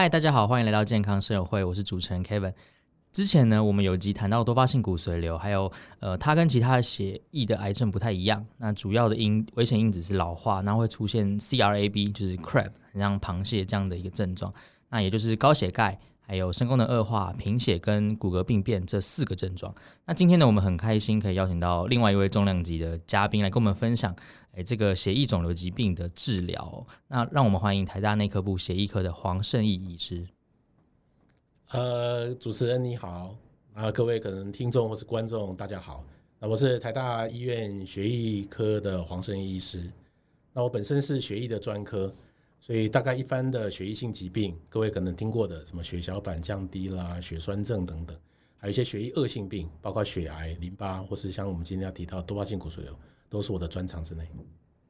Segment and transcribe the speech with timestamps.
[0.00, 2.54] 嗨，大家好，欢迎来到健康社友会，我是主持人 Kevin。
[3.10, 8.46] 之前呢，我们有集谈到多发性骨髓瘤，还有呃，它跟其他的血液的癌症不太一样。
[8.58, 14.54] 那主要的因危险因子是老化，那会出现 CRAB，就是 crab，像螃蟹这样的一个症状。
[14.88, 15.98] 那也就是高血钙。
[16.28, 19.74] 还有肾功能恶化、贫血跟骨骼病变这四个症状。
[20.04, 24.14] 那今天呢，我们很开心可以邀请到另外一位重量级的嘉宾来跟我们分享，
[24.52, 26.86] 哎，这个血液肿瘤疾病的治疗。
[27.06, 30.28] 那让我们欢迎台大内科部血液科的黄胜义医师。
[31.70, 33.34] 呃，主持人你好，
[33.72, 36.04] 啊，各位可能听众或是观众大家好，
[36.38, 39.90] 那我是台大医院血液科的黄胜义医师。
[40.52, 42.14] 那我本身是血液的专科。
[42.60, 48.14] 所以大概一般的血液性疾病，各位可能听过的什么血小板降低啦、血栓症等等，
[48.56, 52.92] 还有一些血液恶性病，包括血癌、淋巴，或是像我们今天要提到多发性骨髓瘤，
[53.28, 54.28] 都是我的专长之内。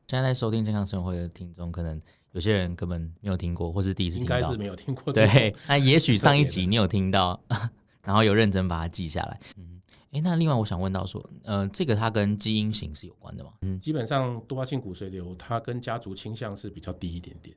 [0.08, 2.00] 现在在收听健康生活会的听众，可能
[2.32, 5.12] 有些人根本没有听过，或是第一次听到，应该是没有听过。
[5.12, 7.38] 对，那也许上一集你有听到，
[8.02, 9.38] 然后有认真把它记下来。
[9.58, 9.67] 嗯，
[10.10, 13.52] 哎，那另外我想问到说，呃，这个它跟基因型是有关的吗？
[13.62, 17.54] 嗯，基本上多发性骨髓瘤它跟家族倾向是比较低一点点。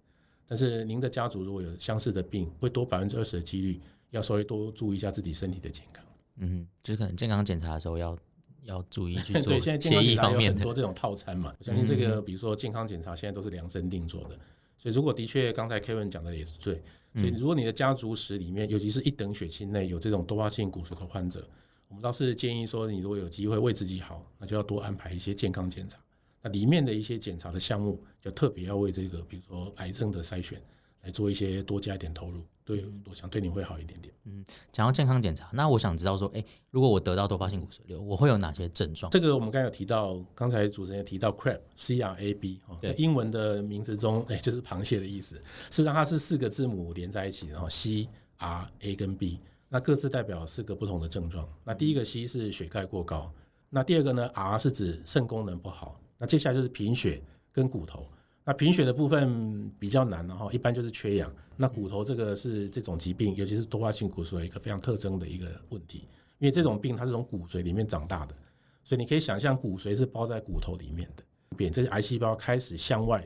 [0.48, 6.04] 但是您的家族如果有相似的病，会多百分之二十的几率要稍微多注意一下自己身体的健康。
[6.38, 8.18] 嗯，就是可能健康检查的时候要
[8.64, 9.44] 要注意去做。
[9.54, 14.38] 对，现在健康检查有很多这种套餐嘛，我相信这个比如说健康检查现在都是量身定做的。
[14.78, 16.84] 所以如果的确刚才 Kevin 讲的也是对，
[17.16, 21.48] 所以如果你的家族史里面，尤其是一等血亲内有这种多发性骨髓的患者，
[21.92, 25.98] 我们倒是建议说，你如果有机会为自己好，那就要多安排一些健康检查。
[26.42, 30.60] 那里面的一些检查的项目，就特别要为这个，比如说癌症的筛选，
[31.02, 32.42] 来做一些多加一点投入。
[32.64, 34.14] 对，我想对你会好一点点。
[34.24, 39.12] 嗯，讲到健康检查，那我想知道说，哎，如果我得到多发性骨髓瘤，我会有哪些症状？
[39.12, 45.36] 这个我们刚才有提到，刚才主持人也提到 crab，C R A B，哦，在英文的名字中，哎，就是螃蟹的意思。
[45.36, 48.08] 事实上，它是四个字母连在一起，然后 C
[48.38, 49.40] R A 跟 B，
[49.74, 51.48] 那各自代表四个不同的症状。
[51.64, 53.32] 那第一个 C 是血钙过高，
[53.70, 55.98] 那第二个呢 R 是指肾功能不好。
[56.18, 57.24] 那接下来就是贫血
[57.54, 58.06] 跟骨头，
[58.44, 61.34] 那贫血的部分比较难，然后一般就是缺氧。
[61.56, 66.00] 那骨头这个是这种疾病，尤其是多发性骨髓一个非常特征的一个问题，
[66.40, 68.36] 因为这种病它是从骨髓里面长大的，
[68.84, 71.24] 所以你可以想象骨髓是包在骨头里面的。
[71.56, 73.26] 扁这些癌细胞开始向外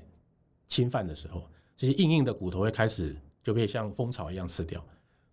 [0.67, 4.85] 侵犯的时候，这些硬硬的骨头会开始就被像蜂巢一样吃掉，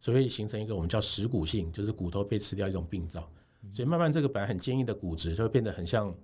[0.03, 3.27] 所以形成一个我们叫蚀骨性，就是骨头被吃掉一种病灶。
[3.73, 6.15] 所以慢慢这个本来很坚硬的骨质就会变得很像。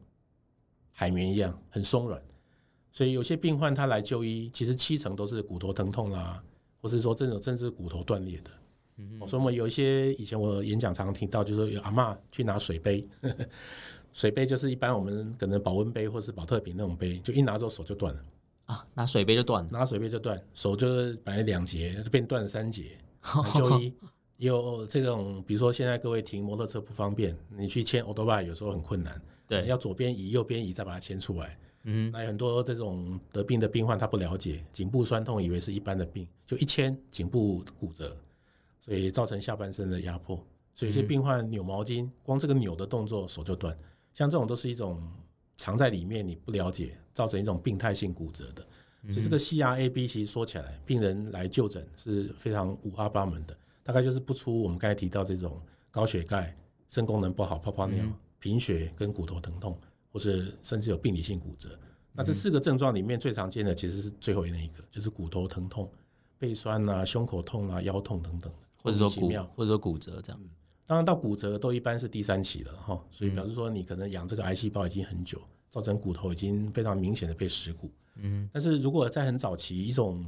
[1.01, 2.21] 海绵一样很松软，
[2.91, 6.43] 所以有些病患他来就医，其实七成都是骨头疼痛啦，
[6.83, 8.51] 或是说这种甚至骨头断裂的。
[8.97, 13.09] 嗯，所以我们有一些以前我演讲常常听到，就是说有阿嬷去拿水杯，
[14.13, 18.21] 水杯就是一般我们可能保温杯或是保特瓶那种杯，就一拿走手就断了
[18.65, 22.99] 啊，拿水杯就断了，拿水杯就断，手就是本来两节就变断了三节。
[23.23, 23.95] 来 就医
[24.37, 29.21] 有这种，比如说现在各位停摩托车不方便，你去牵欧兜拜有时候很困难。
[29.47, 31.59] 对，要左边移，右边移，再把它牵出来。
[31.85, 38.17] 嗯，那有很多这种得病的病患，他不了解颈部酸痛，以为是一般的病，就一牵颈部骨折，
[38.79, 40.37] 所以造成下半身的压迫。
[40.75, 43.77] 所以有些病患扭毛巾，光这个扭的动作手就断。
[44.13, 45.03] 像这种都是一种
[45.57, 48.67] 藏在里面，你不了解，造成一种病态性骨折的。
[49.07, 55.61] 所以这个 CRAB 其实说起来，病人来就诊是非常五花八门的，大概就是不出我们刚才提到这种
[55.91, 56.57] 高血钙、
[56.89, 58.05] 肾功能不好、泡泡尿。
[58.41, 59.77] 贫血跟骨头疼痛，
[60.13, 61.71] 或是甚至有病理性骨折，
[62.13, 65.91] 那这四个症状里面最常见的其实是最后那一个，就是骨头疼痛、
[66.39, 68.49] 背酸啊、胸口痛啊、腰痛等等，
[68.81, 70.41] 或者说骨，或者说骨折这样。
[70.87, 77.91] 当然到骨折都一般是第三期了哈，所以表示说你可能养这个癌细胞已经很久，造成骨头已经非常明显的被蚀骨。
[78.17, 80.25] 嗯，但是如果在很早期，一种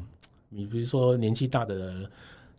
[0.48, 2.10] 你比如说年纪大的。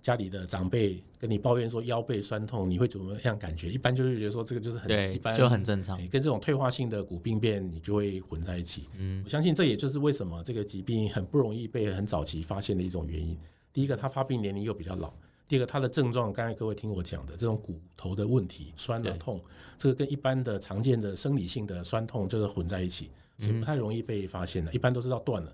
[0.01, 3.69] 家里的长辈跟你抱怨说腰背酸痛，你会怎么样感觉？
[3.69, 5.95] 一般就是觉得说这个就是很一般，就很正常。
[6.07, 8.89] 跟这种退化性的骨病变，你就会混在一起。
[8.97, 13.37] 嗯，我相信这也就是为什么这个疾病很不容易被很早期发现的一种原因。
[13.71, 15.13] 第一个，它发病年龄又比较老；
[15.51, 19.37] 第二个，它的症状，刚才各位听我讲的这种骨头的问题，酸的痛，
[19.77, 24.71] 这个跟一般的常见的生理性的酸痛就是混在一起，所以不太容易被发现的。
[24.71, 25.53] 一般都是到断了。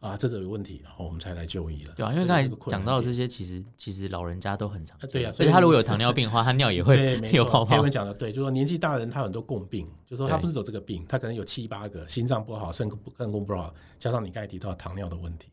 [0.00, 1.94] 啊，这个有问题，然后我们才来就医了。
[1.94, 5.08] 对啊，因为刚才讲到这些，其实其实老人家都很常见。
[5.10, 7.76] 对啊，所以他如果有糖尿病的话，他尿 也会有泡泡。
[7.76, 15.46] 他们讲的对，就是说年纪大的人他有很多共病，就是说他不是走这个病，他可能有七八个，心脏不好，肾肾功不好，加上你刚才提到糖尿的问题。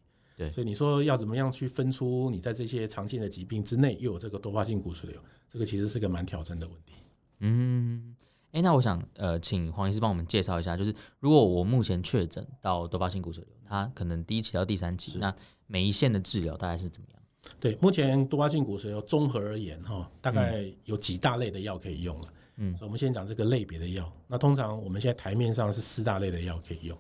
[0.44, 6.94] 对，所以你说要怎么样去分出你在这些常见的疾病之内又有这个多发性骨髓瘤，这个其实是个蛮挑战的问题。
[7.40, 8.16] 嗯。
[8.52, 15.36] 哎，那我想呃，请黄医师帮我们介绍一下，就是如果我目前确诊到多发性骨髓瘤，它可能第一期到第三期，那
[15.66, 17.20] 每一线的治疗大概是怎么样？
[17.60, 22.34] 对，目前多发性骨髓瘤综合而言哈，大概有几大类的药可以用了。
[22.58, 24.14] 嗯，所以我们先讲这个类别的药。
[24.28, 26.96] 那通常我们现在台面上是四大类的药可以用。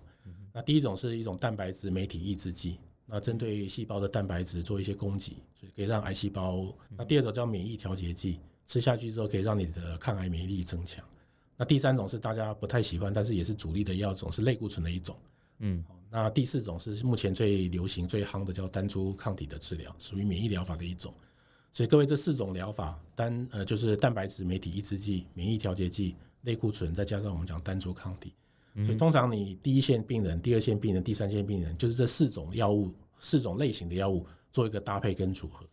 [0.51, 6.73] 那第一种是一种蛋白质酶体抑制剂，那针对细胞的蛋白质做一些供给，所以可以让癌细胞。
[6.97, 11.03] 那第二种叫免疫调节剂，吃下去之后可以让你的抗癌免疫力增强。
[11.55, 15.15] 那第三种是大家不太喜欢，但是也是主力的药种，是类固醇的一种。
[15.59, 21.13] 嗯，那第四种是目前最流行、最夯的叫单株抗体的治疗，属于免疫疗法的一种。
[21.71, 28.33] 所以各位这四种疗法单呃就是蛋白质酶体抑制剂、免疫调节剂、类固醇，再加上我们讲单株抗体。
[28.75, 35.63] 所以通常你第一线病人、第二线病人、第三线病人，就是这四种药物、四种类型的药物做一个搭配跟组合。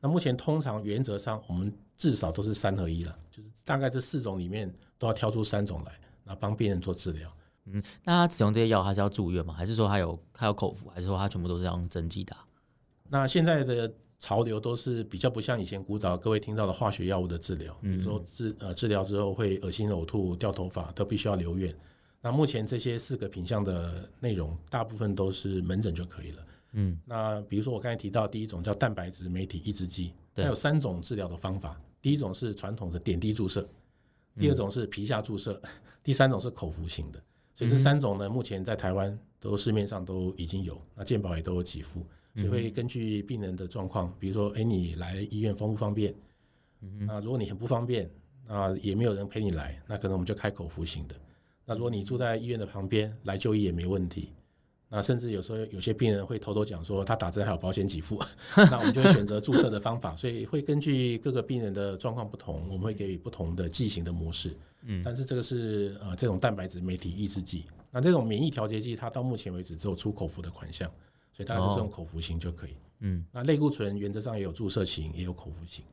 [0.00, 5.92] 那目前通常原则上我们至少都是三合一了，就是大概这四种里面都要挑出三种来，
[6.24, 7.30] 那帮病人做治疗。
[7.66, 9.54] 嗯，那他使用这些药还是要住院吗？
[9.54, 10.88] 还是说他有他有口服？
[10.88, 12.38] 还是说他全部都是用针剂打？
[13.08, 21.72] 那现在的潮流都是比较不像以前古早各位听到的化学药物的治疗，比如说治呃治疗之后会恶心呕吐、掉头发，都必须要留院。
[22.22, 26.46] 那目前这些四个品项的内容，大部分都是门诊就可以了。
[26.72, 31.80] 嗯，那比如说我刚才提到第一种叫蛋白质酶体抑制剂，它有三种治疗的方法。
[32.02, 33.68] 第一种是传统的点滴注射，
[34.38, 35.60] 第二种是皮下注射，
[36.02, 37.22] 第三种是口服型的。
[37.54, 42.06] 所以这三种呢，目前在台湾都市面上都已经有，那健保也都有给付。
[42.36, 46.14] 所以会根据病人的状况，比如说，哎，你来医院方不方便？
[47.00, 48.08] 那如果你很不方便，
[48.46, 51.14] 那也没有人陪你来，那可能我们就开口服型的。
[51.70, 54.32] 那如果你住在医院的旁边来就医也没问题，
[54.88, 58.20] 那甚至有时候有些病人会偷偷讲说他打针还有保险给付，
[58.72, 64.52] 那我们就会选择注射的方法，所以会根据各个病人的状况不同，我们会给予不同的剂型的模式。
[64.82, 70.90] 嗯，但是这个是呃这种蛋白质酶体抑制剂，那这种免疫调节剂它到目前为止只有出口服的款项，
[71.32, 72.74] 所以大家都是用口服型就可以。
[72.98, 75.84] 嗯，那类固醇原则上也有注射型，也有口服型。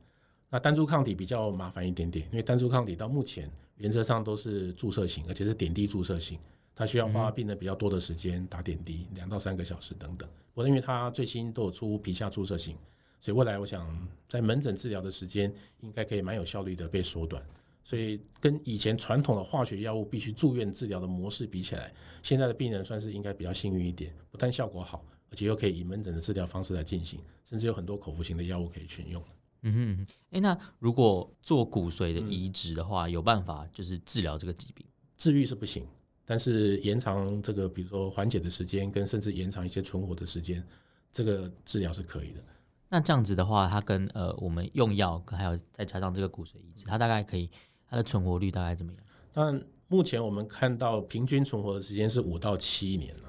[0.49, 6.39] 那单株抗体比较麻烦一点点，因为单株抗体到目前原则上都是注射型，而且是点滴注射型，
[6.73, 10.27] 它需要花病人比较多的时间打点滴，两到三个小时等等。
[10.53, 12.75] 不过因为它最新都有出皮下注射型，
[13.19, 17.43] 所以未来我想在门诊治疗的时间应该可以蛮有效率的被缩短。
[17.83, 29.21] 所以跟以前传统的化学药物必须住院治疗的模式比起来，现在的病人算是应该比较幸运一点，不但效果好，而且又可以以门诊的治疗方式来进行，甚至有很多口服型的药物可以选用。
[29.61, 34.85] 嗯哼，哎、欸，那如果做骨髓的移植的话，嗯、有办法就是治疗这个疾病？
[35.17, 35.85] 治愈是不行，
[36.25, 40.65] 但是延长这个，比如说缓解的时间，跟甚至延长一些存活的时间，
[41.11, 42.43] 这个治疗是可以的。
[42.89, 47.49] 那这样子的话，它跟呃我们用药，还有再加上这个骨髓移植，它大概可以，
[47.89, 49.01] 它的存活率大概怎么样？
[49.33, 53.23] 但目前我们看到平均存活的时间是五到七年了。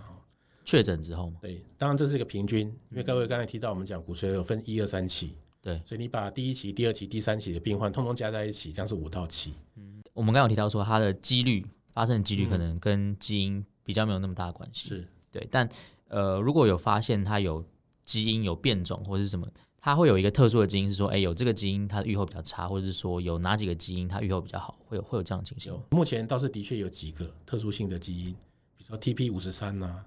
[0.65, 5.35] 确诊之后对，当然这是一个平均，因为各位刚才提到我们讲骨髓有分一二三期。
[5.61, 9.53] 对，所以你把第一期、第二期、第三期的病患通通加在一起，这样是五到七。
[9.77, 14.89] 嗯，我们刚刚有提到说，它的几率发生的几率可能跟基因比较没有那么大的关系。
[14.89, 15.69] 是对，但
[16.09, 17.65] 呃，如果有发现它有
[18.05, 19.47] 基因有变种或者是什么，
[19.81, 25.77] 它会有一个特殊的基因是说，哎，有这个基因它的预后比较差，或者是说有哪几个基因它预后比较好，会有会有这样的情形。
[25.91, 28.33] 目前倒是的确有几个特殊性的基因，
[28.77, 30.05] 比如说 TP 五十三呐，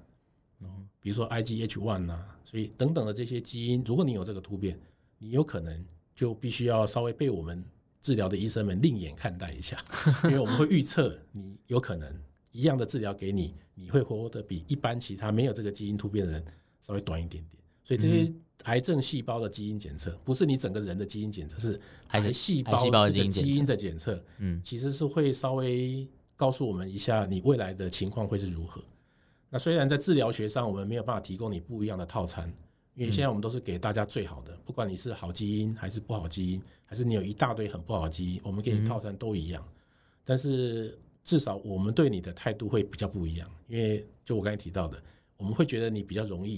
[1.00, 4.80] 比如说 IGH one 呐，所以等等的这些基因，如果你有这个突变，
[5.22, 5.86] 你有可能。
[6.14, 7.64] 就必须要稍微被我们
[8.00, 9.84] 治疗的医生们另眼看待一下，
[10.26, 12.14] 因为我们会预测你有可能
[12.52, 16.46] 一样的治疗给你，你会活得比一般其他没有这个基因突变的人
[16.86, 17.64] 稍微短一点点。
[17.84, 18.32] 所以这些
[18.66, 24.24] 癌症细胞的基因检测不是你整个人的基因检测，是癌细胞这个基因的检测。
[24.38, 28.84] 嗯，其实是会稍微告诉我们一下你未来的情况会是如何。
[29.50, 32.54] 那虽然在治疗学上我们没有办法提供你不一样的套餐。
[33.02, 39.68] 因为现在我们都是给大家最好的，不管你是好基因还是不好基因，还是你有一大堆很不好的基因，我们给你套餐都一样。
[40.24, 45.02] 但是至少我们对你的态度会比较不一样，因为就我刚才提到的，
[45.36, 46.58] 我们会觉得你比较容易，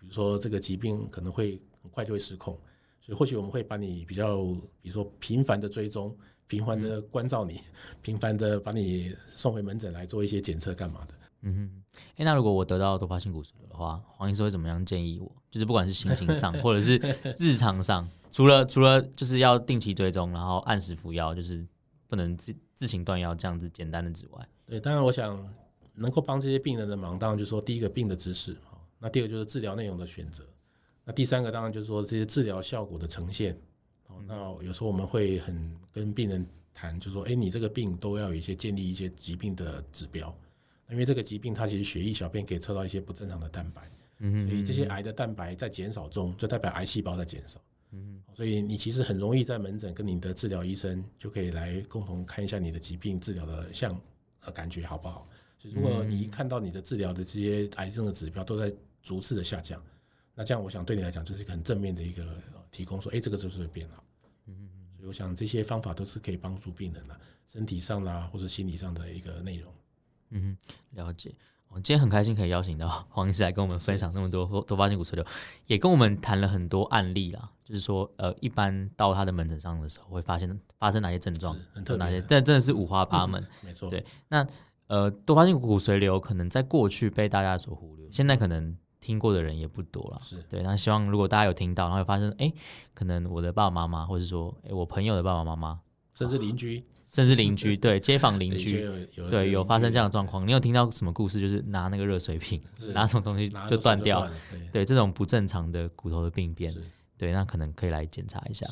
[0.00, 2.58] 比如说这个疾病可能会很快就会失控，
[3.00, 4.42] 所以或许我们会把你比较，
[4.82, 6.12] 比如说频繁的追踪、
[6.48, 7.60] 频繁的关照你、
[8.02, 11.14] 频繁的把你送回门诊来做一些检测干嘛的。
[11.42, 15.30] 嗯哼，哎、欸，那如果我得到多发性骨髓瘤的话，黄医师会怎么样建议我？
[15.50, 16.96] 就是不管是心情上，或者是
[17.38, 21.66] 日常上，除了除了就是要定期追踪，然后按时服药，就是
[22.08, 25.48] 不能自自行断药这样子简单的之外，对，当然我想
[25.94, 28.56] 能够帮这些病人的忙，当然就是说第一个病的知识，
[28.98, 30.44] 那第二个就是治疗内容的选择，
[31.04, 33.56] 那第三个当然就是说这些治疗效果的呈现。
[34.08, 34.34] 哦，那
[34.64, 40.34] 有时候我们会很跟病人谈，就是说，哎、欸，你这个病都要有一些建立一些疾病的指标。
[40.90, 47.60] 因为这个疾病，它其实血液小便可以测到一些不正常的蛋白，嗯，所以这些癌的蛋白在减少中，就代表癌细胞在减少。
[47.92, 53.90] 嗯，所以你其实很容易在门诊跟你的治疗医生就可以来共同看一下你的疾病治疗的像
[54.40, 55.28] 呃感觉好不好？
[55.58, 58.72] 所以如果你一看到你的治疗的这些癌症的指标都在
[59.02, 59.82] 逐次的下降，
[60.34, 62.36] 那这样我想对你来讲就是一个很正面的一个
[62.70, 64.04] 提供，说哎，这个就是会变好。
[64.96, 69.72] 所以我想这些方法都是可以帮助病人的身体上啦或者心理上的一个内容。
[70.34, 70.56] 嗯，
[70.90, 71.34] 了解。
[71.68, 75.24] 我今天很开心可以邀请到 黄医师来跟我们分享那么多多发性骨髓瘤，
[75.66, 77.50] 也跟我们谈了很多案例啦。
[77.64, 81.56] 就是说，呃，一般到他的门诊上的时候，会发现发生哪些症状，
[81.98, 83.42] 哪些，但真的是五花八门。
[83.42, 84.04] 嗯、 没错，对。
[84.28, 84.46] 那
[84.86, 90.18] 呃，多发性骨髓瘤可能在过去被大家所忽略，现在可能听过的人也不多了。
[90.22, 90.62] 是对。
[90.62, 92.52] 那希望如果大家有听到，然后有发生，哎，
[92.92, 95.80] 可能我的爸爸妈妈，或者说，哎，我朋友的爸爸妈妈，
[96.14, 96.84] 甚至邻居。
[97.06, 98.88] 甚至邻居，对街坊邻居，
[99.30, 101.38] 对有发生这样的状况，你有听到什么故事？
[101.38, 102.60] 就是拿那个热水瓶，
[102.92, 104.28] 拿什么东西就断掉，
[104.72, 104.84] 对。
[104.84, 106.74] 这种不正常的骨头的病变，
[107.16, 108.66] 对，那可能可以来检查一下。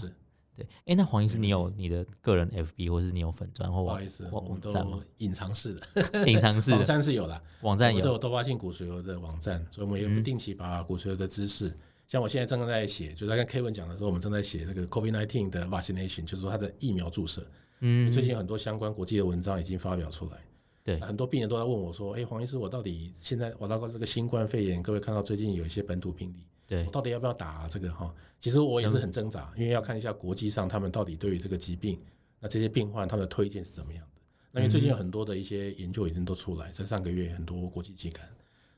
[0.57, 4.99] 对，哎，那黄医师，你有你的个人 FB，或是你有粉砖或网网站吗？
[5.19, 6.79] 隐藏式的， 隐藏式的。
[6.83, 8.01] 网站是有的，网站有。
[8.01, 11.73] 都有多发性骨髓瘤的网站，所以我们也不定期把骨髓瘤的知识，
[12.13, 17.43] 像我现在正在写，就在跟 Kevin 讲的时候，我们正在写这个 COVID-19 的 vaccination，就是说它的疫苗注射。
[17.81, 20.37] 嗯，最近有很多相关国际的文章已经发表出来，
[20.85, 27.91] 对，很多病人都在问我说：“哎，黄医师，我到底现在我那个这个新冠肺炎，各位看到最近有一些本土病例，对，我到底要不要打这个？
[27.91, 31.99] 哈，其实我也是很挣扎，因为要看一下国际上他们到底对于这个疾病，
[32.39, 34.21] 那这些病患他们的推荐是怎么样的。
[34.51, 38.29] 那因为最近有很多的一些研究已经都出来，在上个月很多国际期刊。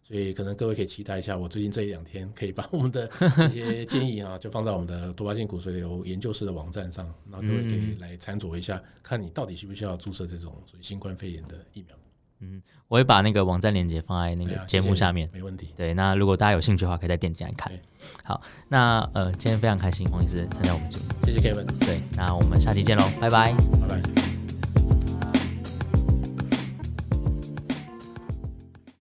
[0.07, 3.11] 所以可能各位可以期待一下，我最近这一两天可以把我们的
[3.51, 11.97] 一些建议啊，就放在我们的多发性骨髓瘤研究室的网站上，然后各位可以来参酌一下，看你到底需不需要注射这种所谓新冠肺炎的疫苗。
[12.41, 15.69] 嗯，我会把那个网站链接放在那个节目下面，没问题。
[15.77, 17.73] 对，那如果大家有兴趣的话，可以再点进来看。
[18.23, 21.65] 好，那呃，今天非常开心，黄医师参加我们节目，谢谢 Kevin。
[21.87, 24.34] 对，那我们下期见喽，拜拜，拜拜。